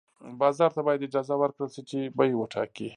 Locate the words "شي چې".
1.75-1.99